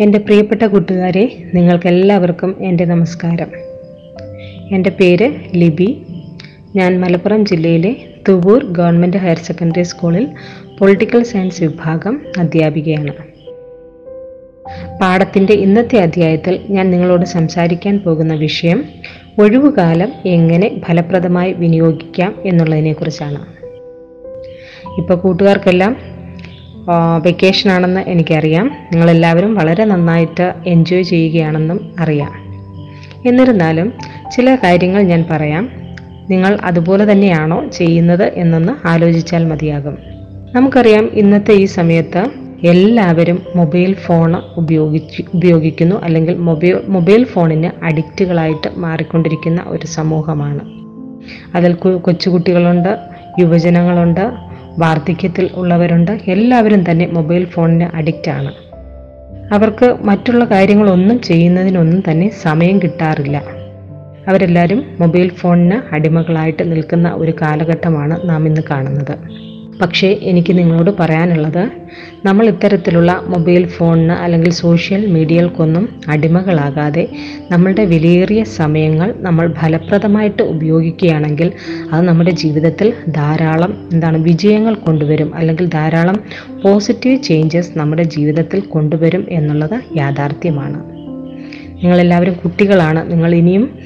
[0.00, 3.46] എന്റെ പ്രിയപ്പെട്ട കൂട്ടുകാരെ നിങ്ങൾക്കെല്ലാവർക്കും എന്റെ നമസ്കാരം.
[4.74, 6.02] എന്റെ പേര് ലിബി.
[6.76, 7.96] ഞാൻ മലപ്പുറം ജില്ലയിലെ
[8.28, 10.28] തുവൂർ ഗവൺമെന്റ് ഹയർ സെക്കൻഡറി സ്കൂളിൽ
[10.78, 13.12] പൊളിറ്റിക്കൽ സയൻസ് വിഭാഗം അധ്യാപികയാണ്.
[15.00, 18.84] പാഠത്തിന്റെ ഇന്നത്തെ അധ്യായത്തിൽ ഞാൻ നിങ്ങളോട് സംസാരിക്കാൻ പോകുന്ന വിഷയം
[19.40, 23.46] ഒഴിവുകാലം എങ്ങനെ ഫലപ്രദമായി വിനിയോഗിക്കാം എന്നുള്ളതിനെക്കുറിച്ചാണ്.
[24.98, 26.13] ഇപ്പോൾ കൂട്ടുകാർക്കെല്ലാം
[27.22, 28.70] വെക്കേഷൻ ആണെന്ന് എനിക്കറിയാം.
[28.92, 32.32] നിങ്ങളെല്ലാവരും വളരെ നന്നായിട്ട് എൻജോയ് ചെയ്യുകയാണെന്നും അറിയാം.
[33.28, 33.92] എന്നിരുന്നാലും
[34.32, 35.70] ചില കാര്യങ്ങൾ ഞാൻ പറയാം.
[36.30, 39.98] നിങ്ങൾ അതുപോലെ തന്നെയാണോ ചെയ്യുന്നത് എന്നൊന്ന് ആലോചിച്ചാൽ മതിയാകും.
[40.54, 42.26] നമുക്കറിയാം ഇന്നത്തെ ഈ സമയത്ത്
[42.64, 50.60] എല്ലാവരും മൊബൈൽ ഫോൺ ഉപയോഗിച്ച് ഉപയോഗിക്കുന്നു അല്ലെങ്കിൽ മൊബൈൽ മൊബൈൽ ഫോണിന് അഡിക്റ്റുകളായിട്ട് മാറിക്കൊണ്ടിരിക്കുന്ന ഒരു സമൂഹമാണ്.
[51.56, 52.98] അതിൽ കൊച്ചുകുട്ടികളുണ്ട്
[53.38, 56.18] യുവജനങ്ങളുണ്ട് വാർദ്ധക്യത്തിൽ ഉള്ളവരുണ്ട്.
[56.26, 57.96] എല്ലാവരും തന്നെ മൊബൈൽ ഫോണിന്
[58.28, 58.54] ആണ്.
[59.54, 63.42] അവർക്ക് മറ്റുള്ള കാര്യങ്ങളൊന്നും ചെയ്യുന്നതിനൊന്നും തന്നെ സമയം കിട്ടാറില്ല.
[64.28, 69.18] അവരെല്ലാവരും മൊബൈൽ ഫോണിന് അടിമകളായിട്ട് നിൽക്കുന്ന ഒരു കാലഘട്ടമാണ് നാം ഇന്ന് കാണുന്നത്.
[69.80, 71.70] പക്ഷേ എനിക്ക് നിങ്ങളോട് പറയാനുള്ളത്
[72.24, 77.08] നമ്മൾ ഇത്തരത്തിലുള്ള മൊബൈൽ ഫോണിന് അല്ലെങ്കിൽ സോഷ്യൽ മീഡിയകൾക്കൊന്നും അടിമകളാകാതെ
[77.50, 81.52] നമ്മളുടെ വിലയേറിയ സമയങ്ങൾ നമ്മൾ ഫലപ്രദമായിട്ട് ഉപയോഗിക്കുകയാണെങ്കിൽ
[81.92, 86.18] അത് നമ്മുടെ ജീവിതത്തിൽ ധാരാളം എന്താണ് വിജയങ്ങൾ കൊണ്ടുവരും അല്ലെങ്കിൽ ധാരാളം
[86.62, 90.80] പോസിറ്റീവ് ചേഞ്ചസ് നമ്മുടെ ജീവിതത്തിൽ കൊണ്ടുവരും എന്നുള്ളത് യാഥാർത്ഥ്യമാണ്.
[91.82, 93.10] നിങ്ങളെല്ലാവരും കുട്ടികളാണ്.
[93.12, 93.78] നിങ്ങൾ ഇനിയും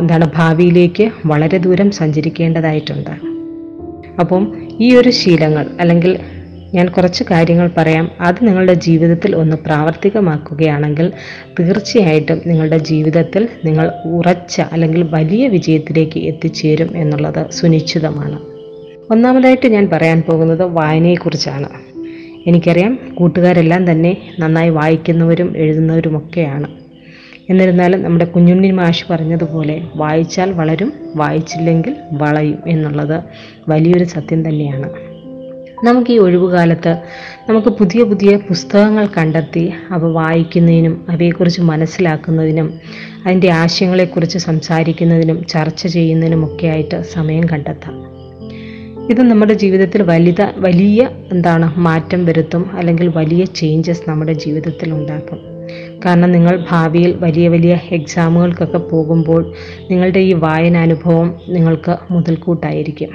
[0.00, 3.27] എന്താണ് ഭാവിയിലേക്ക് വളരെ ദൂരം സഞ്ചരിക്കേണ്ടതായിട്ടുണ്ട്.
[4.20, 6.18] അപ്പം ഈ ഒരു ശീലങ്ങൾ അല്ലെങ്കിൽ
[6.74, 8.10] ഞാൻ കുറച്ച് കാര്യങ്ങൾ പറയാം.
[8.20, 11.12] അത് നിങ്ങളുടെ ജീവിതത്തിൽ ഒന്ന് പ്രാവർത്തികമാക്കുകയാണെങ്കിൽ
[11.60, 18.38] തീർച്ചയായിട്ടും നിങ്ങളുടെ ജീവിതത്തിൽ നിങ്ങൾ ഉറച്ച അല്ലെങ്കിൽ വലിയ വിജയത്തിലേക്ക് എത്തിച്ചേരും എന്നുള്ളത് സുനിശ്ചിതമാണ്.
[19.12, 21.68] ഒന്നാമതായിട്ട് ഞാൻ പറയാൻ പോകുന്നത് വായനയെക്കുറിച്ചാണ്.
[22.46, 26.87] എനിക്കറിയാം കൂട്ടുകാരെല്ലാം തന്നെ നന്നായി വായിക്കുന്നവരും എഴുതുന്നവരുമൊക്കെയാണ്.
[27.50, 33.22] എന്നിരുന്നാലും നമ്മുടെ കുഞ്ഞുണ്ണി മാഷ് പറഞ്ഞതുപോലെ വായിച്ചാൽ വളരും വായിച്ചില്ലെങ്കിൽ വളയും എന്നുള്ളത്
[33.68, 34.90] വലിയൊരു സത്യം തന്നെയാണ്.
[35.84, 37.02] നമുക്ക് ഈ ഒഴിവുകാലത്ത്
[37.48, 42.80] നമുക്ക് പുതിയ പുതിയ പുസ്തകങ്ങൾ കണ്ടെത്തി അവ വായിക്കുന്നതിനും അവയെക്കുറിച്ച് മനസ്സിലാക്കുന്നതിനും
[43.26, 48.18] അതിന്റെ ആശയങ്ങളെക്കുറിച്ച് സംസാരിക്കുന്നതിനും ചർച്ച ചെയ്യുന്നതിനുമൊക്കെ ആയിട്ട് സമയം കണ്ടെത്താം.
[49.10, 55.57] ഇത് നമ്മുടെ ജീവിതത്തിൽ വലുത വലിയ എന്താണ് മാറ്റം വരുത്തും അല്ലെങ്കിൽ വലിയ ചേഞ്ചസ് നമ്മുടെ ജീവിതത്തിൽ ഉണ്ടാക്കും.
[56.04, 59.52] കാരണം നിങ്ങൾ ഭാവിയിൽ വലിയ വലിയ എക്സാമുകൾക്കൊക്കെ പോകുമ്പോൾ
[59.90, 63.08] നിങ്ങളുടെ ഈ വായന അനുഭവം നിങ്ങൾക്ക് മുതൽക്കൂട്ടായിരിക്കും.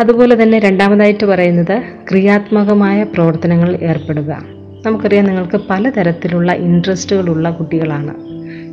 [0.00, 4.42] അതുപോലെ തന്നെ രണ്ടാമതായിട്ട് പറയുന്നത് ക്രിയാത്മകമായ പ്രവർത്തനങ്ങൾ ഏർപ്പെടുക.
[4.86, 8.10] നമുക്കറിയാം നിങ്ങൾക്ക് പലതരത്തിലുള്ള ഇൻട്രസ്റ്റുകളുള്ള കുട്ടികളാണ്.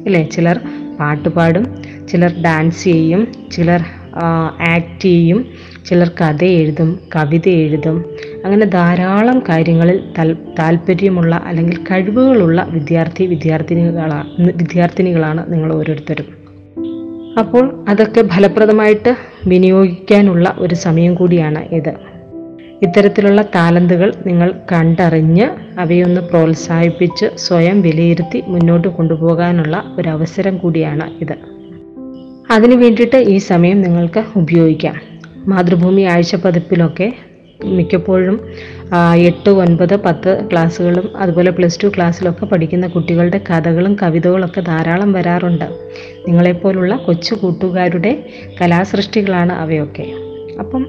[0.06, 0.23] അല്ലേ?
[0.23, 0.59] ചിലർ
[1.00, 3.81] പാട്ട് പാടും ചിലർ ഡാൻസ് ചെയ്യും ചിലർ
[4.62, 5.45] ആക്ട് ചെയ്യും
[5.85, 8.06] ചിലർ കഥ എഴുതും കവിത എഴുതും
[8.46, 10.00] അങ്ങനെ ധാരാളം കാര്യങ്ങളിൽ
[10.59, 16.44] താല്പര്യമുള്ള അല്ലെങ്കിൽ കഴിവുകളുള്ള വിദ്യാർത്ഥി വിദ്യാർത്ഥിനികളാണ് വിദ്യാർത്ഥിനികളാണ് നിങ്ങൾ ഓരോരുത്തരും.
[17.40, 19.16] അപ്പോൾ അതൊക്കെ ഫലപ്രദമായിട്ട്
[19.48, 21.94] വിനിയോഗിക്കാനുള്ള ഒരു സമയം കൂടിയാണ് ഇത്.
[22.81, 25.50] ഇത്തരത്തിലുള്ള താലന്തുകൾ നിങ്ങൾ കണ്ടറിഞ്ഞ്
[25.80, 31.36] അവയൊന്ന് പ്രോത്സാഹിപ്പിച്ച് സ്വയം വിലയിരുത്തി മുന്നോട്ട് കൊണ്ടുപോകാനുള്ള ഒരു അവസരം കൂടിയാണ് ഇത്.
[32.52, 34.96] അതിനു വേണ്ടിയിട്ട് ഈ സമയം നിങ്ങൾക്ക് ഉപയോഗിക്കാം.
[35.48, 37.14] മാതൃഭൂമി ആഴ്ച പതിപ്പിലൊക്കെ
[37.66, 38.38] മിക്കപ്പോഴും
[39.18, 45.66] എട്ട് ഒൻപത് പത്ത് ക്ലാസ്സുകളും അതുപോലെ പ്ലസ് ടു ക്ലാസ്സിലൊക്കെ പഠിക്കുന്ന കുട്ടികളുടെ കഥകളും കവിതകളൊക്കെ ധാരാളം വരാറുണ്ട്.
[46.28, 48.25] നിങ്ങളെപ്പോലുള്ള കൊച്ചു കൂട്ടുകാരുടെ
[48.62, 50.32] കലാസൃഷ്ടികളാണ് അവയൊക്കെ.
[50.59, 50.84] അപ്പം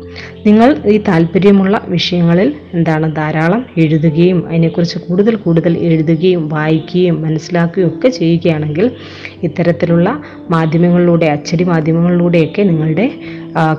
[0.47, 8.91] നിങ്ങൾ ഈ താല്പര്യമുള്ള വിഷയങ്ങളിൽ എന്താണ് ധാരാളം എഴുതുകയും അതിനെക്കുറിച്ച് കൂടുതൽ കൂടുതൽ എഴുതുകയും വായിക്കുകയും മനസ്സിലാക്കുകയും ഒക്കെ ചെയ്യുകയാണെങ്കിൽ
[9.43, 13.11] ഇത്തരത്തിലുള്ള മാധ്യമങ്ങളിലൂടെ അച്ചടി മാധ്യമങ്ങളിലൂടെയൊക്കെ നിങ്ങളുടെ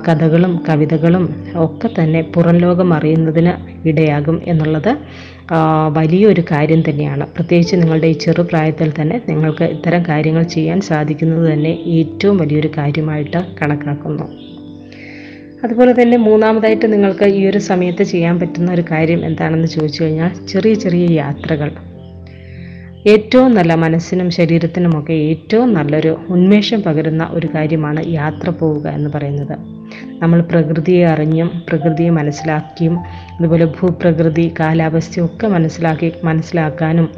[0.08, 1.24] കഥകളും കവിതകളും
[1.56, 3.52] ഒക്കെ തന്നെ പുറം ലോകം അറിയുന്നതിന്
[3.88, 4.92] ഇടയാകും എന്നുള്ളത്
[5.92, 7.26] വലിയൊരു കാര്യം തന്നെയാണ്.
[7.26, 14.55] പ്രത്യേകിച്ച് നിങ്ങളുടെ ഈ ചെറുപ്രായത്തിൽ തന്നെ നിങ്ങൾക്ക് ഇത്തരം കാര്യങ്ങൾ ചെയ്യാൻ സാധിക്കുന്നത് തന്നെ ഏറ്റവും വലിയൊരു കാര്യമായിട്ട് കണക്കാക്കുന്നു.
[15.66, 20.74] അതുപോലെ തന്നെ മൂന്നാമതായിട്ട് നിങ്ങൾക്ക് ഈ ഒരു സമയത്ത് ചെയ്യാൻ പറ്റുന്ന ഒരു കാര്യം എന്താണെന്ന് ചോദിച്ചു കഴിഞ്ഞാൽ ചെറിയ
[20.74, 21.70] ചെറിയ യാത്രകൾ.
[23.06, 29.56] ഏറ്റവും നല്ല മനസ്സിനും ശരീരത്തിനുമൊക്കെ ഏറ്റവും നല്ലൊരു ഉന്മേഷം പകരുന്ന ഒരു കാര്യമാണ് യാത്ര പോവുക എന്ന് പറയുന്നത്.
[30.22, 32.96] നമ്മൾ പ്രകൃതിയെ അറിഞ്ഞും പ്രകൃതിയെ മനസ്സിലാക്കിയും
[33.38, 37.08] അതുപോലെ ഭൂപ്രകൃതി കാലാവസ്ഥയൊക്കെ മനസ്സിലാക്കി മനസ്സിലാക്കാനും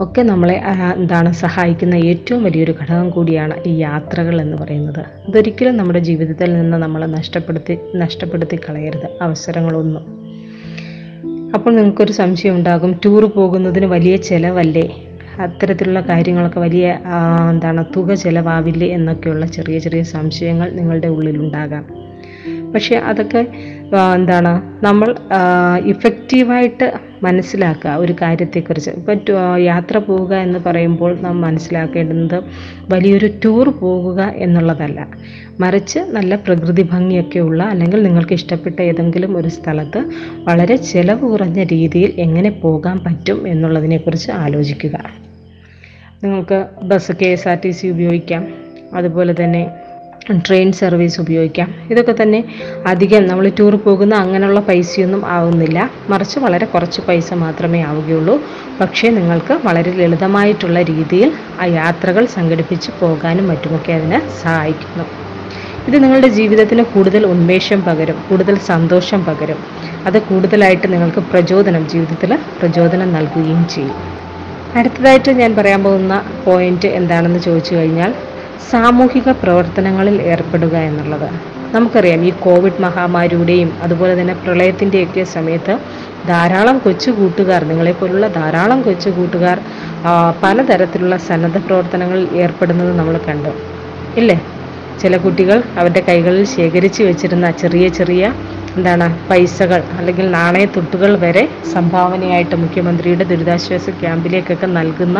[0.00, 0.62] ഒക്കെ നമ്മളെ
[0.96, 5.04] എന്താണ് സഹായിക്കുന്ന ഏറ്റവും വലിയൊരു ഘടകം കൂടിയാണ് ഈ യാത്രകൾ എന്ന് പറയുന്നത്.
[5.28, 9.08] ഇതൊരിക്കലും നമ്മുടെ ജീവിതത്തിൽ നിന്ന് നമ്മൾ നഷ്ടപ്പെടുത്തി നഷ്ടപ്പെടുത്തി കളയരുത്.
[9.22, 10.04] അവസരങ്ങളൊന്നും.
[11.54, 13.00] അപ്പോൾ നിങ്ങൾക്കൊരു സംശയം ഉണ്ടാകും.
[13.04, 14.86] ടൂർ പോകുന്നതിന് വലിയ ചിലവല്ലേ?
[15.40, 16.98] അത്തരത്തിലുള്ള കാര്യങ്ങളൊക്കെ വലിയ
[17.50, 21.84] എന്താണ് തുക ചിലവാവില്ലേ എന്നൊക്കെയുള്ള ചെറിയ ചെറിയ സംശയങ്ങൾ നിങ്ങളുടെ ഉള്ളിലുണ്ടാകാം.
[22.72, 23.46] പക്ഷേ അതൊക്കെ
[24.14, 24.52] എന്താണ്
[24.84, 25.14] നമ്മൾ
[25.84, 28.90] ഇഫക്റ്റീവായിട്ട് മനസ്സിലാക്കുക ഒരു കാര്യത്തെക്കുറിച്ച്.
[28.90, 29.20] ഇപ്പം
[29.60, 32.42] യാത്ര പോവുക എന്ന് പറയുമ്പോൾ നാം മനസ്സിലാക്കേണ്ടത്
[32.88, 35.06] വലിയൊരു ടൂർ പോകുക എന്നുള്ളതല്ല.
[35.60, 42.50] മറിച്ച് നല്ല പ്രകൃതി ഭംഗിയൊക്കെയുള്ള അല്ലെങ്കിൽ നിങ്ങൾക്ക് ഇഷ്ടപ്പെട്ട ഏതെങ്കിലും ഒരു സ്ഥലത്ത് വളരെ ചിലവ് കുറഞ്ഞ രീതിയിൽ എങ്ങനെ
[42.50, 45.04] പോകാൻ പറ്റും എന്നുള്ളതിനെക്കുറിച്ച് ആലോചിക്കുക.
[46.22, 48.46] നിങ്ങൾക്ക് bus K S R T C ഉപയോഗിക്കാം.
[48.94, 49.70] അതുപോലെ തന്നെ
[50.38, 51.74] ട്രെയിൻ സർവീസ് ഉപയോഗിക്കാം.
[51.90, 52.44] ഇതൊക്കെ തന്നെ
[52.86, 55.90] അധികം നമ്മൾ ടൂർ പോകുന്ന അങ്ങനെയുള്ള പൈസയൊന്നും ആവുന്നില്ല.
[56.08, 58.42] മറിച്ച് വളരെ കുറച്ച് പൈസ മാത്രമേ ആവുകയുള്ളൂ.
[58.80, 65.04] പക്ഷേ നിങ്ങൾക്ക് വളരെ ലളിതമായിട്ടുള്ള രീതിയിൽ ആ യാത്രകൾ സംഘടിപ്പിച്ച് പോകാനും മറ്റുമൊക്കെ അതിനെ സഹായിക്കുന്നു.
[65.88, 69.56] ഇത് നിങ്ങളുടെ ജീവിതത്തിന് കൂടുതൽ ഉന്മേഷം പകരും കൂടുതൽ സന്തോഷം പകരും.
[70.06, 73.96] അത് കൂടുതലായിട്ട് നിങ്ങൾക്ക് പ്രചോദനം ജീവിതത്തിൽ പ്രചോദനം നൽകുകയും ചെയ്യും.
[74.76, 78.14] അടുത്തതായിട്ട് ഞാൻ പറയാൻ പോകുന്ന പോയിന്റ് എന്താണെന്ന് ചോദിച്ചു കഴിഞ്ഞാൽ
[78.68, 81.28] സാമൂഹിക പ്രവർത്തനങ്ങളിൽ ഏർപ്പെടുക എന്നുള്ളത്.
[81.74, 85.74] നമുക്കറിയാം ഈ കോവിഡ് മഹാമാരിയുടെയും അതുപോലെ തന്നെ പ്രളയത്തിന്റെയൊക്കെ സമയത്ത്
[86.28, 89.58] ധാരാളം കൊച്ചു കൂട്ടുകാർ നിങ്ങളെപ്പോലുള്ള ധാരാളം കൊച്ചു കൂട്ടുകാർ
[90.42, 93.52] പലതരത്തിലുള്ള സന്നദ്ധ പ്രവർത്തനങ്ങളിൽ ഏർപ്പെടുന്നത് നമ്മൾ കണ്ടു.
[94.16, 94.38] ഇല്ലേ?
[95.02, 98.24] ചില കുട്ടികൾ അവരുടെ കൈകളിൽ ശേഖരിച്ചു വെച്ചിരുന്ന ചെറിയ ചെറിയ
[98.76, 101.42] എന്താണ് പൈസകൾ അല്ലെങ്കിൽ നാണയത്തുട്ടുകൾ വരെ
[101.74, 105.18] സംഭാവനയായിട്ട് മുഖ്യമന്ത്രിയുടെ ദുരിതാശ്വാസ ക്യാമ്പിലേക്കൊക്കെ നൽകുന്ന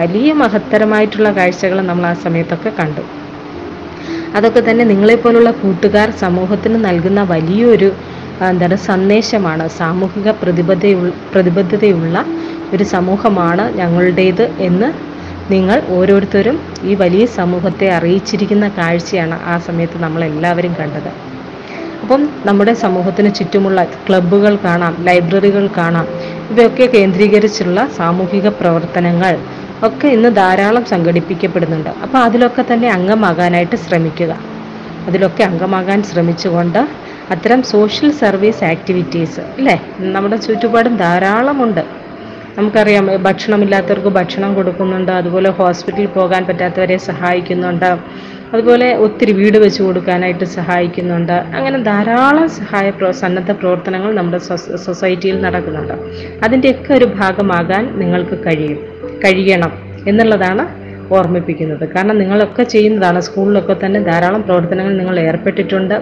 [0.00, 3.04] വലിയ മഹത്തരമായിട്ടുള്ള കാഴ്ചകൾ നമ്മൾ ആ സമയത്തൊക്കെ കണ്ടു.
[4.36, 7.90] അതൊക്കെ തന്നെ നിങ്ങളെപ്പോലുള്ള കൂട്ടുകാർ സമൂഹത്തിന് നൽകുന്ന വലിയൊരു
[8.48, 9.64] എന്താണ് സന്ദേശമാണ്.
[9.80, 12.24] സാമൂഹിക പ്രതിബദ്ധതയുള്ള പ്രതിബദ്ധതയുള്ള
[12.74, 14.88] ഒരു സമൂഹമാണ് ഞങ്ങളുടേത് എന്ന്
[15.54, 16.56] നിങ്ങൾ ഓരോരുത്തരും
[16.90, 21.10] ഈ വലിയ സമൂഹത്തെ അറിയിച്ചിരിക്കുന്ന കാഴ്ചയാണ് ആ സമയത്ത് നമ്മളെല്ലാവരും കണ്ടത്.
[22.02, 26.06] അപ്പം നമ്മുടെ സമൂഹത്തിന് ചുറ്റുമുള്ള ക്ലബ്ബുകൾ കാണാം ലൈബ്രറികൾ കാണാം.
[26.50, 29.38] ഇവയൊക്കെ കേന്ദ്രീകരിച്ചുള്ള സാമൂഹിക പ്രവർത്തനങ്ങൾ
[29.82, 31.90] ഒക്കെ ഇന്ന് ധാരാളം സംഘടിപ്പിക്കപ്പെടുന്നുണ്ട്.
[32.02, 34.38] അപ്പോൾ അതിലൊക്കെ തന്നെ അംഗമാകാനായിട്ട് ശ്രമിക്കുക.
[35.06, 41.99] അതിലൊക്കെ അംഗമാകാൻ ശ്രമിച്ചുകൊണ്ട് അത്തരം സോഷ്യൽ സർവീസ് ആക്ടിവിറ്റീസ് അല്ലേ നമ്മുടെ ചുറ്റുപാടും ധാരാളമുണ്ട്.
[42.58, 47.98] നമുക്കറിയാം ഭക്ഷണമില്ലാത്തവർക്ക് ഭക്ഷണം കൊടുക്കുന്നുണ്ട് അതുപോലെ ഹോസ്പിറ്റലിൽ പോകാൻ പറ്റാത്തവരെ സഹായിക്കുന്നുണ്ട്
[48.52, 51.32] അതുപോലെ ഒത്തിരി വീട് വെച്ച് കൊടുക്കാനായിട്ട് സഹായിക്കുന്നുണ്ട്.
[51.32, 55.92] അങ്ങനെ ധാരാളം സഹായ സന്നദ്ധ പ്രവർത്തനങ്ങൾ നമ്മുടെ സൊസ- സൊസൈറ്റിയിൽ നടക്കുന്നുണ്ട്.
[56.44, 58.78] അതിന്റെയൊക്കെ ഒരു ഭാഗമാകാൻ നിങ്ങൾക്ക് കഴിയും
[59.24, 59.72] കഴിയണം
[60.08, 60.80] എന്നുള്ളതാണ്
[61.12, 61.88] ഓർമ്മിപ്പിക്കുന്നത്.
[61.88, 65.94] കാരണം നിങ്ങളൊക്കെ ചെയ്യുന്നതാണ് സ്കൂളിലൊക്കെ തന്നെ ധാരാളം പ്രവർത്തനങ്ങൾ നിങ്ങൾ ഏർപ്പെട്ടിട്ടുണ്ട്.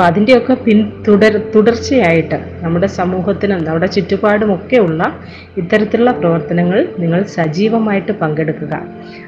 [0.00, 5.00] അപ്പോൾ അതിന്റെയൊക്കെ പിൻ തുടർ തുടർച്ചയായിട്ട് നമ്മുടെ സമൂഹത്തിനും നമ്മുടെ ചുറ്റുപാടുമൊക്കെ ഉള്ള
[5.56, 8.80] ഇത്തരത്തിലുള്ള പ്രവർത്തനങ്ങൾ നിങ്ങൾ സജീവമായിട്ട് പങ്കെടുക്കുക.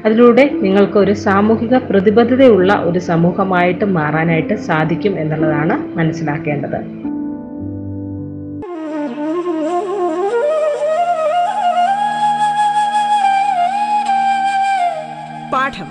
[0.05, 6.81] അതിലൂടെ നിങ്ങൾക്ക് ഒരു സാമൂഹിക പ്രതിബദ്ധതയുള്ള ഒരു സമൂഹമായിട്ട് മാറാനായിട്ട് സാധിക്കും എന്നുള്ളതാണ് മനസ്സിലാക്കേണ്ടത്.
[15.53, 15.91] പാഠം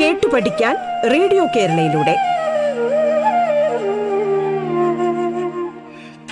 [0.00, 0.76] കേട്ടു പഠിക്കാൻ
[1.10, 2.31] റേഡിയോ കേരളയിലൂടെ.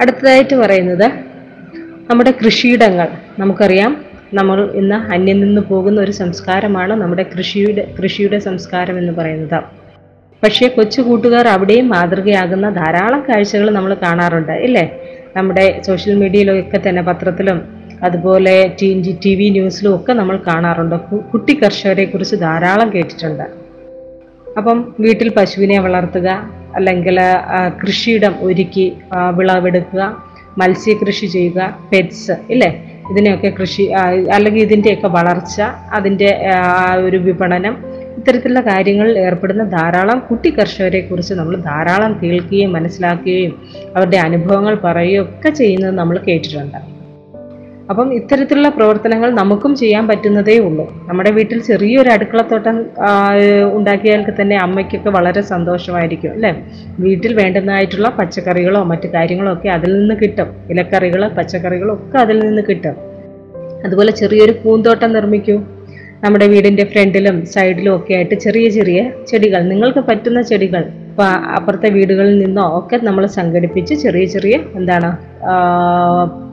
[0.00, 1.06] അടുത്തതായിട്ട് പറയുന്നത്
[2.10, 3.08] നമ്മുടെ കൃഷിയിടങ്ങൾ.
[3.38, 9.62] നമുക്കറിയാം നമ്മൾ ഇന്ന് അന്യം നിന്ന് പോകുന്ന ഒരു സംസ്കാരമാണ് നമ്മുടെ കൃഷിയുടെ കൃഷിയുടെ സംസ്കാരം എന്ന് പറയുന്നത്.
[10.44, 14.98] പക്ഷേ കൊച്ചു കൂട്ടുകാർ അവിടെയും മാതൃകയാകുന്ന ധാരാളം കാഴ്ചകൾ നമ്മൾ കാണാറുണ്ട് ഇല്ലേ?
[15.36, 17.68] നമ്മുടെ സോഷ്യൽ മീഡിയയിലൊക്കെ തന്നെ പത്രത്തിലും
[18.02, 20.96] അതുപോലെ ടി ടി വി ന്യൂസിലും ഒക്കെ നമ്മൾ കാണാറുണ്ട്.
[21.32, 23.42] കുട്ടി കർഷകരെ കുറിച്ച് ധാരാളം കേട്ടിട്ടുണ്ട്.
[24.58, 27.18] അപ്പം വീട്ടിൽ പശുവിനെ വളർത്തുക അല്ലെങ്കിൽ
[27.82, 28.86] കൃഷിയിടം ഒരുക്കി
[29.38, 30.02] വിളവെടുക്കുക
[30.60, 31.60] മത്സ്യകൃഷി ചെയ്യുക
[31.92, 32.70] പെറ്റ്സ് ഇല്ലേ?
[33.10, 33.84] ഇതിനെയൊക്കെ കൃഷി
[34.34, 35.56] അല്ലെങ്കിൽ ഇതിന്റെയൊക്കെ വളർച്ച
[35.96, 36.28] അതിന്റെ
[37.06, 37.74] ഒരു വിപണനം
[38.18, 43.54] ഇത്തരത്തിലുള്ള കാര്യങ്ങളിൽ ഏർപ്പെടുന്ന ധാരാളം കുട്ടി കർഷകരെ കുറിച്ച് നമ്മൾ ധാരാളം കേൾക്കുകയും മനസ്സിലാക്കുകയും
[43.96, 46.78] അവരുടെ അനുഭവങ്ങൾ പറയുകയും ഒക്കെ ചെയ്യുന്നത് നമ്മൾ കേട്ടിട്ടുണ്ട്.
[47.90, 51.06] അപ്പം ഇത്തരത്തിലുള്ള പ്രവർത്തനങ്ങൾ നമുക്കും ചെയ്യാൻ പറ്റുന്നതേ ഉള്ളൂ.
[51.08, 52.76] നമ്മുടെ വീട്ടിൽ ചെറിയൊരു അടുക്കളത്തോട്ടം
[53.72, 56.52] ഉണ്ടാക്കിയാൽ തന്നെ അമ്മയ്ക്കൊക്കെ വളരെ സന്തോഷമായിരിക്കും അല്ലേ?
[56.98, 60.46] വീട്ടിൽ വേണ്ടുന്നതായിട്ടുള്ള പച്ചക്കറികളോ മറ്റു കാര്യങ്ങളോ ഒക്കെ അതിൽ നിന്ന് കിട്ടും.
[60.70, 62.96] ഇലക്കറികളോ പച്ചക്കറികളോ ഒക്കെ അതിൽ നിന്ന് കിട്ടും.
[63.84, 65.56] അതുപോലെ ചെറിയൊരു പൂന്തോട്ടം നിർമ്മിക്കൂ.
[66.24, 70.84] നമ്മുടെ വീടിന്റെ ഫ്രണ്ടിലും സൈഡിലും ഒക്കെ ആയിട്ട് ചെറിയ ചെറിയ ചെടികൾ നിങ്ങൾക്ക് പറ്റുന്ന ചെടികൾ
[71.22, 75.10] അപ്പുറത്തെ വീടുകളിൽ നിന്നോ ഒക്കെ നമ്മൾ സംഘടിപ്പിച്ച് ചെറിയ ചെറിയ എന്താണ്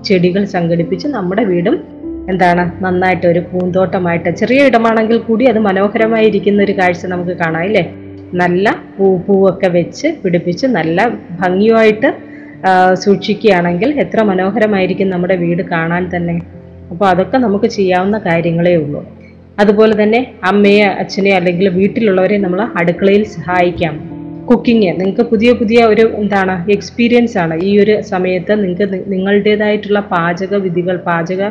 [0.04, 1.84] ചെടികൾ സംഘടിപ്പിച്ച് നമ്മുടെ വീടും
[2.30, 7.84] എന്താണ് നന്നായിട്ട് ഒരു പൂന്തോട്ടമായിട്ട് ചെറിയ ഇടമാണെങ്കിൽ കൂടി അത് മനോഹരമായിരിക്കുന്ന ഒരു കാഴ്ച നമുക്ക് കാണാം ഇല്ലേ
[8.34, 11.00] നല്ല പൂ പൂവൊക്കെ വെച്ച് പിടിപ്പിച്ച് നല്ല
[11.40, 12.32] ഭംഗിയായിട്ട്
[12.68, 16.36] ആ, സൂക്ഷിക്കുകയാണെങ്കിൽ എത്ര മനോഹരമായിരിക്കും നമ്മുടെ വീട് കാണാൻ തന്നെ.
[16.92, 19.02] അപ്പോൾ അതൊക്കെ നമുക്ക് ചെയ്യാവുന്ന കാര്യങ്ങളേ ഉള്ളൂ.
[19.60, 24.11] അതുപോലെ തന്നെ അമ്മയെ അച്ഛനെ അല്ലെങ്കിൽ വീട്ടിലുള്ളവരെ നമ്മൾ അടുക്കളയിൽ സഹായിക്കാം.
[24.52, 27.56] കുക്കിംഗ് നിങ്ങൾക്ക് പുതിയ പുതിയ ഒരു എന്താണ് എക്സ്പീരിയൻസ് ആണ്.
[27.68, 31.44] ഈ ഒരു സമയത്ത് നിങ്ങൾക്ക് നിങ്ങളുടേതായിട്ടുള്ള പാചക വിധികൾ പാചക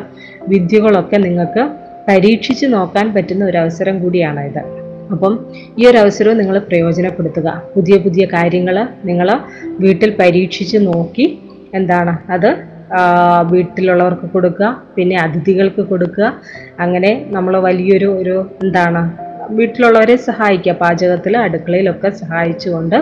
[0.51, 1.63] വിദ്യകളൊക്കെ നിങ്ങൾക്ക്
[2.09, 4.61] പരീക്ഷിച്ച് നോക്കാൻ പറ്റുന്ന ഒരു അവസരം കൂടിയാണ് ഇത്.
[5.13, 5.33] അപ്പം
[5.79, 7.47] ഈ ഒരു അവസരവും നിങ്ങൾ പ്രയോജനപ്പെടുത്തുക.
[7.75, 8.77] പുതിയ പുതിയ കാര്യങ്ങൾ
[9.09, 9.31] നിങ്ങൾ
[9.83, 11.25] വീട്ടിൽ പരീക്ഷിച്ച് നോക്കി
[11.79, 12.49] എന്താണ് അത്
[13.51, 16.29] വീട്ടിലുള്ളവർക്ക് കൊടുക്കുക പിന്നെ അതിഥികൾക്ക് കൊടുക്കുക.
[16.85, 19.03] അങ്ങനെ നമ്മൾ വലിയൊരു ഒരു എന്താണ്
[19.51, 20.73] വീട്ടിലുള്ളവരെ സഹായിക്കുക.
[20.73, 22.97] പാചകത്തിൽ അടുക്കളയിലൊക്കെ സഹായിച്ചുകൊണ്ട്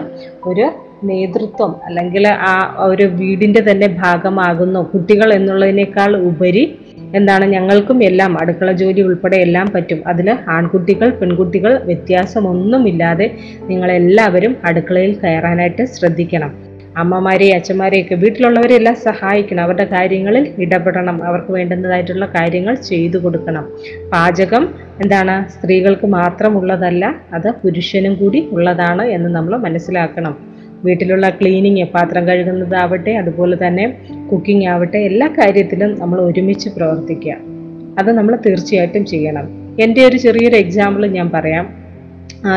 [0.45, 0.71] ഒരു
[1.03, 4.79] നേതൃത്വം അല്ലെങ്കിൽ ആ ഒരു വീടിന്റെ തന്നെ ഭാഗമാകുന്നു.
[4.93, 6.79] കുട്ടികൾ എന്നുള്ളതിനേക്കാൾ ഉപരി
[7.15, 9.99] എന്താണ് ഞങ്ങൾക്കും എല്ലാം അടുക്കള ജോലി ഉൾപ്പെടെ എല്ലാം പറ്റും.
[10.07, 13.31] അതിൽ ആൺകുട്ടികൾ പെൺകുട്ടികൾ വ്യത്യാസമൊന്നുമില്ലാതെ
[13.69, 16.68] നിങ്ങളെല്ലാവരും അടുക്കളയിൽ കയറാനായിട്ട് ശ്രദ്ധിക്കണം.
[16.97, 19.63] അമ്മമാരെയും അച്ഛന്മാരെയൊക്കെ വീട്ടിലുള്ളവരെല്ലാം സഹായിക്കണം.
[19.63, 21.23] അവരുടെ കാര്യങ്ങളിൽ ഇടപെടണം.
[21.23, 23.69] അവർക്ക് വേണ്ടുന്നതായിട്ടുള്ള കാര്യങ്ങൾ ചെയ്തു കൊടുക്കണം.
[24.13, 24.69] പാചകം
[25.01, 25.49] എന്താണ്?
[25.49, 30.49] സ്ത്രീകൾക്ക് മാത്രമുള്ളതല്ല അത് പുരുഷനും കൂടി ഉള്ളതാണ് എന്ന് നമ്മൾ മനസ്സിലാക്കണം.
[30.83, 33.97] വീട്ടിലുള്ള ക്ലീനിങ് പാത്രം കഴുകുന്നതാവട്ടെ അതുപോലെ തന്നെ
[34.31, 37.35] കുക്കിംഗ് ആവട്ടെ എല്ലാ കാര്യത്തിലും നമ്മൾ ഒരുമിച്ച് പ്രവർത്തിക്കുക.
[37.99, 39.75] അത് നമ്മൾ തീർച്ചയായിട്ടും ചെയ്യണം.
[39.79, 41.78] എന്റെ ഒരു ചെറിയൊരു എക്സാമ്പിൾ ഞാൻ പറയാം.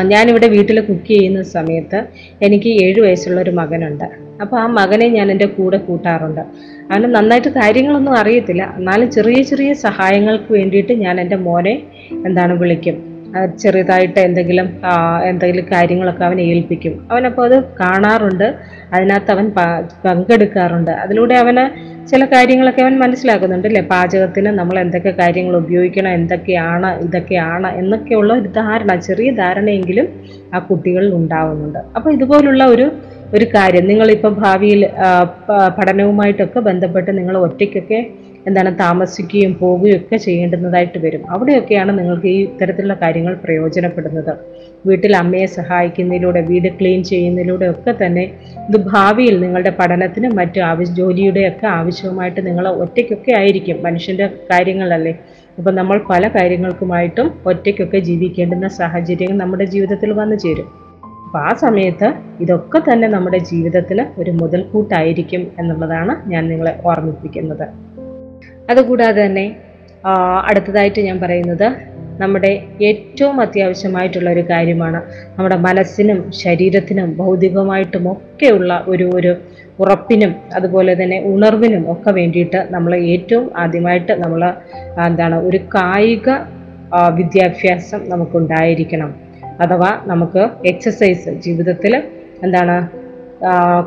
[0.03, 2.03] ഞാനിവിടെ വീട്ടിൽ കുക്ക് ചെയ്യുന്ന സമയത്ത്
[2.41, 4.05] എനിക്ക് ഏഴ് വയസ്സുള്ള ഒരു മകനുണ്ട്.
[4.41, 6.41] അപ്പോൾ ആ മകനെ ഞാൻ എന്റെ കൂടെ കൂട്ടാറുണ്ട്.
[6.91, 8.73] അവന് നന്നായിട്ട് കാര്യങ്ങളൊന്നും അറിയത്തില്ല.
[8.77, 13.13] എന്നാലും ചെറിയ ചെറിയ സഹായങ്ങൾക്ക് വേണ്ടിയിട്ട് ഞാൻ എന്റെ മോനെ എന്താണ് വിളിക്കും.
[13.59, 14.69] ചെറുതായിട്ട് എന്തെങ്കിലും
[15.23, 17.07] എന്തെങ്കിലും കാര്യങ്ങളൊക്കെ അവനെ ഏൽപ്പിക്കും.
[17.11, 18.55] അവനപ്പോൾ അത് കാണാറുണ്ട്.
[18.93, 19.51] അതിനകത്ത് അവൻ
[20.05, 20.91] പങ്കെടുക്കാറുണ്ട്.
[20.91, 28.31] അതിലൂടെ അവന് ചില കാര്യങ്ങളൊക്കെ അവൻ മനസ്സിലാക്കുന്നുണ്ട് അല്ലേ പാചകത്തിന് നമ്മൾ എന്തൊക്കെ കാര്യങ്ങൾ ഉപയോഗിക്കണം എന്തൊക്കെയാണ് ഇതൊക്കെയാണ് എന്നൊക്കെയുള്ള
[28.41, 30.07] ഒരു ധാരണ ചെറിയ ധാരണയെങ്കിലും
[30.53, 31.79] ആ കുട്ടികളിൽ ഉണ്ടാവുന്നുണ്ട്.
[31.95, 32.85] അപ്പോൾ ഇതുപോലുള്ള ഒരു
[33.37, 33.85] ഒരു കാര്യം.
[33.91, 34.81] നിങ്ങളിപ്പോൾ ഭാവിയിൽ
[35.77, 37.99] പഠനവുമായിട്ടൊക്കെ ബന്ധപ്പെട്ട് നിങ്ങൾ ഒറ്റയ്ക്കൊക്കെ
[38.47, 41.23] എന്താണ് താമസിക്കുകയും പോവുകയും ഒക്കെ ചെയ്യേണ്ടുന്നതായിട്ട് വരും.
[41.29, 44.33] അവിടെയൊക്കെയാണ് നിങ്ങൾക്ക് ഈ ഇത്തരത്തിലുള്ള കാര്യങ്ങൾ പ്രയോജനപ്പെടുന്നത്.
[44.85, 48.23] വീട്ടിൽ അമ്മയെ സഹായിക്കുന്നതിലൂടെ വീട് ക്ലീൻ ചെയ്യുന്നതിലൂടെ ഒക്കെ തന്നെ
[48.69, 55.13] ഇത് ഭാവിയിൽ നിങ്ങളുടെ പഠനത്തിനും മറ്റു ആവശ്യ ജോലിയുടെയൊക്കെ ആവശ്യവുമായിട്ട് നിങ്ങൾ ഒറ്റയ്ക്കൊക്കെ ആയിരിക്കും മനുഷ്യന്റെ കാര്യങ്ങളല്ലേ
[55.57, 60.69] അപ്പം നമ്മൾ പല കാര്യങ്ങൾക്കുമായിട്ടും ഒറ്റയ്ക്കൊക്കെ ജീവിക്കേണ്ടുന്ന സാഹചര്യങ്ങൾ നമ്മുടെ ജീവിതത്തിൽ വന്നു ചേരും.
[61.25, 62.07] അപ്പം ആ സമയത്ത്
[62.39, 67.65] ഇതൊക്കെ തന്നെ നമ്മുടെ ജീവിതത്തിൽ ഒരു മുതൽക്കൂട്ടായിരിക്കും എന്നുള്ളതാണ് ഞാൻ നിങ്ങളെ ഓർമ്മിപ്പിക്കുന്നത്.
[68.69, 69.55] അതുകൂടാതെ തന്നെ
[70.45, 75.01] അടുത്തതായിട്ട് ഞാൻ പറയുന്നത് നമ്മുടെ ഏറ്റവും അത്യാവശ്യമായിട്ടുള്ള ഒരു കാര്യമാണ്
[75.37, 79.37] നമ്മുടെ മനസ്സിനും ശരീരത്തിനും ഭൗതികമായിട്ടും ഒക്കെയുള്ള ഒരു ഒരു
[79.79, 84.53] ഉറപ്പിനും അതുപോലെ തന്നെ ഉണർവിനും ഒക്കെ വേണ്ടിയിട്ട് നമ്മൾ ഏറ്റവും ആദ്യമായിട്ട് നമ്മൾ
[85.07, 86.29] എന്താണ് ഒരു കായിക
[87.15, 89.15] വിദ്യാഭ്യാസം നമുക്കുണ്ടായിരിക്കണം.
[89.59, 92.03] അഥവാ നമുക്ക് എക്സസൈസ് ജീവിതത്തിൽ
[92.41, 93.02] എന്താണ്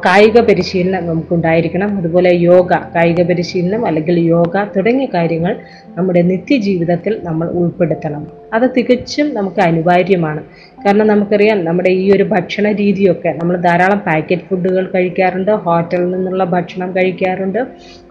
[0.07, 1.91] കായിക പരിശീലനം നമുക്കുണ്ടായിരിക്കണം.
[1.99, 5.53] അതുപോലെ യോഗ കായിക പരിശീലനം അല്ലെങ്കിൽ യോഗ തുടങ്ങിയ കാര്യങ്ങൾ
[5.97, 8.23] നമ്മുടെ നിത്യജീവിതത്തിൽ നമ്മൾ ഉൾപ്പെടുത്തണം.
[8.57, 10.43] അത് തികച്ചും നമുക്ക് അനിവാര്യമാണ്.
[10.85, 16.91] കാരണം നമുക്കറിയാം നമ്മുടെ ഈ ഒരു ഭക്ഷണ രീതിയൊക്കെ നമ്മൾ ധാരാളം പാക്കറ്റ് ഫുഡുകൾ കഴിക്കാറുണ്ട് ഹോട്ടലിൽ നിന്നുള്ള ഭക്ഷണം
[16.97, 17.61] കഴിക്കാറുണ്ട്.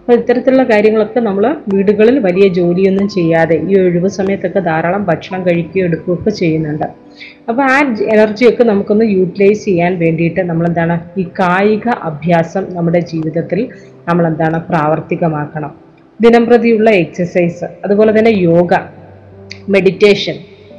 [0.00, 6.30] അപ്പോൾ ഇത്തരത്തിലുള്ള കാര്യങ്ങളൊക്കെ നമ്മൾ വീടുകളിൽ വലിയ ജോലിയൊന്നും ചെയ്യാതെ ഈ ഒഴിവ് സമയത്തൊക്കെ ധാരാളം ഭക്ഷണം കഴിക്കുകയും എടുക്കുകയൊക്കെ
[6.30, 7.05] ചെയ്യുന്നുണ്ട്.
[7.48, 7.76] അപ്പോൾ ആ
[8.14, 13.62] എനർജിയൊക്കെ നമുക്കൊന്ന് യൂട്ടിലൈസ് ചെയ്യാൻ വേണ്ടിയിട്ട് നമ്മൾ എന്താണ് ഈ കായിക അഭ്യാസം നമ്മുടെ ജീവിതത്തിൽ
[14.08, 15.72] നമ്മൾ എന്താണ് പ്രാവർത്തികമാക്കണം
[16.20, 18.74] ദിനംപ്രതിയുള്ള എക്സസൈസ് അതുപോലെ തന്നെ യോഗ
[19.74, 20.36] മെഡിറ്റേഷൻ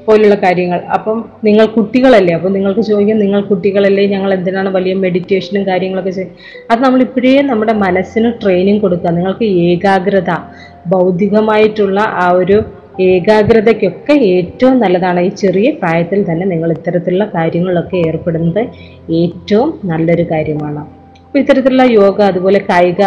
[0.07, 0.79] പോലുള്ള കാര്യങ്ങൾ.
[0.95, 6.35] അപ്പം നിങ്ങൾ കുട്ടികളല്ലേ അപ്പം നിങ്ങൾക്ക് ചോദിക്കും നിങ്ങൾ കുട്ടികളല്ലേ ഞങ്ങൾ എന്തിനാണ് വലിയ മെഡിറ്റേഷനും കാര്യങ്ങളൊക്കെ ചെയ്യുക
[6.71, 9.11] അത് നമ്മൾ ഇപ്പോഴേ നമ്മുടെ മനസ്സിന് ട്രെയിനിങ് കൊടുക്കുക.
[9.17, 10.31] നിങ്ങൾക്ക് ഏകാഗ്രത
[10.93, 12.57] ബൗദ്ധികമായിട്ടുള്ള ആ ഒരു
[13.05, 18.61] ഏകാഗ്രതയ്ക്കൊക്കെ ഏറ്റവും നല്ലതാണ് ഈ ചെറിയ പ്രായത്തിൽ തന്നെ നിങ്ങൾ ഇത്തരത്തിലുള്ള കാര്യങ്ങളിലൊക്കെ ഏർപ്പെടുന്നത്
[19.21, 20.83] ഏറ്റവും നല്ലൊരു കാര്യമാണ്.
[21.25, 23.01] അപ്പോൾ ഇത്തരത്തിലുള്ള യോഗ അതുപോലെ കായിക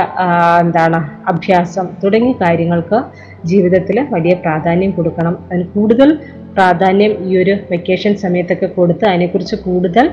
[0.63, 0.99] എന്താണ്
[1.33, 2.99] അഭ്യാസം തുടങ്ങിയ കാര്യങ്ങൾക്ക്
[3.45, 5.35] ജീവിതത്തിൽ വലിയ പ്രാധാന്യം കൊടുക്കണം.
[5.49, 6.11] അതിന് കൂടുതൽ
[6.57, 10.07] പ്രാധാന്യം ഈ ഒരു വെക്കേഷൻ സമയത്തൊക്കെ കൊടുത്ത് അതിനെക്കുറിച്ച് കൂടുതൽ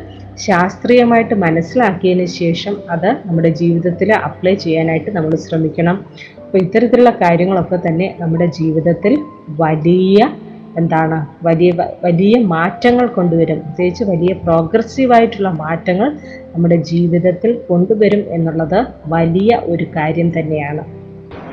[0.46, 5.98] ശാസ്ത്രീയമായിട്ട് മനസ്സിലാക്കിയതിന് ശേഷം അത് നമ്മുടെ ജീവിതത്തിൽ അപ്ലൈ ചെയ്യാനായിട്ട് നമ്മൾ ശ്രമിക്കണം.
[6.44, 9.14] അപ്പോൾ ഇത്തരത്തിലുള്ള കാര്യങ്ങളൊക്കെ തന്നെ നമ്മുടെ ജീവിതത്തിൽ
[9.50, 10.30] വലിയ
[10.78, 11.72] എന്താണ് വലിയ
[12.04, 13.60] വലിയ മാറ്റങ്ങൾ കൊണ്ടുവരും.
[13.60, 16.18] പ്രത്യേകിച്ച് വലിയ പ്രോഗ്രസീവായിട്ടുള്ള മാറ്റങ്ങൾ
[16.56, 20.84] നമ്മുടെ ജീവിതത്തിൽ കൊണ്ടുവരും എന്നുള്ളത് വലിയ ഒരു കാര്യം തന്നെയാണ്.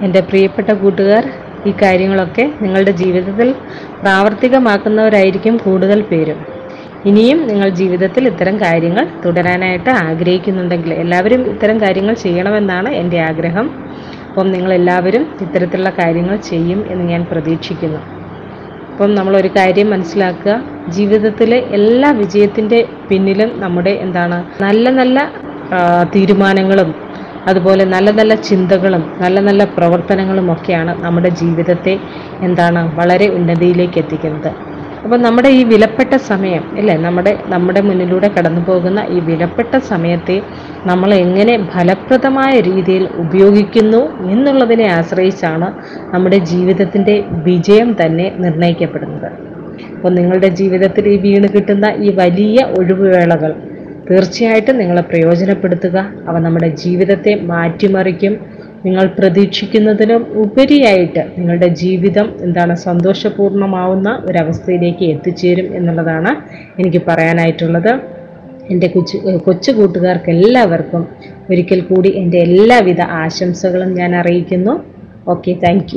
[0.00, 1.26] എന്റെ പ്രിയപ്പെട്ട കൂട്ടുകാർ
[1.66, 3.54] ഈ കാര്യങ്ങളൊക്കെ നിങ്ങളുടെ ജീവിതത്തിൽ
[4.02, 6.36] പ്രാവർത്തികമാക്കുന്നവരായിരിക്കും കൂടുതൽ പേരും.
[7.04, 13.66] ഇനിയും നിങ്ങൾ ജീവിതത്തിൽ ഇത്തരം കാര്യങ്ങൾ തുടരാനായിട്ട് ആഗ്രഹിക്കുന്നുണ്ടെങ്കിൽ എല്ലാവരും ഇത്തരം കാര്യങ്ങൾ ചെയ്യണമെന്നാണ് എന്റെ ആഗ്രഹം.
[14.34, 18.00] അപ്പം നിങ്ങളെല്ലാവരും ഇത്തരത്തിലുള്ള കാര്യങ്ങൾ ചെയ്യും എന്ന് ഞാൻ പ്രതീക്ഷിക്കുന്നു.
[18.88, 20.54] അപ്പം നമ്മളൊരു കാര്യം മനസ്സിലാക്കുക.
[20.96, 25.18] ജീവിതത്തിലെ എല്ലാ വിജയത്തിന്റെ പിന്നിലും നമ്മുടെ എന്താണ് നല്ല നല്ല
[26.14, 26.90] തീരുമാനങ്ങളും
[27.46, 31.94] അതുപോലെ നല്ല നല്ല ചിന്തകളും നല്ല നല്ല പ്രവർത്തനങ്ങളും ഒക്കെയാണ് നമ്മുടെ ജീവിതത്തെ
[32.46, 34.50] എന്താണ് വളരെ ഉന്നതിയിലേക്ക് എത്തിക്കുന്നത്.
[35.04, 40.36] അപ്പോൾ നമ്മുടെ ഈ വിലപ്പെട്ട സമയം അല്ലേ നമ്മുടെ നമ്മുടെ മുന്നിലൂടെ കടന്നു പോകുന്ന ഈ വിലപ്പെട്ട സമയത്തെ
[40.90, 44.00] നമ്മൾ എങ്ങനെ ഫലപ്രദമായ രീതിയിൽ ഉപയോഗിക്കുന്നു
[44.34, 45.68] എന്നുള്ളതിനെ ആശ്രയിച്ചാണ്
[46.14, 47.16] നമ്മുടെ ജീവിതത്തിന്റെ
[47.48, 49.28] വിജയം തന്നെ നിർണയിക്കപ്പെടുന്നത്.
[49.96, 53.52] അപ്പോൾ നിങ്ങളുടെ ജീവിതത്തിൽ ഈ വീണ് കിട്ടുന്ന ഈ വലിയ ഒഴിവുവേളകൾ
[54.08, 55.96] തീർച്ചയായിട്ടും നിങ്ങളെ പ്രയോജനപ്പെടുത്തുക.
[56.28, 58.34] അവ നമ്മുടെ ജീവിതത്തെ മാറ്റിമറിക്കും.
[58.84, 66.32] നിങ്ങൾ പ്രതീക്ഷിക്കുന്നതിനും ഉപരിയായിട്ട് നിങ്ങളുടെ ജീവിതം എന്താണ് സന്തോഷപൂർണമാവുന്ന ഒരവസ്ഥയിലേക്ക് എത്തിച്ചേരും എന്നുള്ളതാണ്
[66.80, 67.92] എനിക്ക് പറയാനായിട്ടുള്ളത്.
[68.72, 71.02] എന്റെ കൊച്ചു കൊച്ചു കൂട്ടുകാർക്ക് എല്ലാവർക്കും
[71.50, 74.74] ഒരിക്കൽ കൂടി എന്റെ എല്ലാവിധ ആശംസകളും ഞാൻ അറിയിക്കുന്നു.
[75.28, 75.96] Okay thank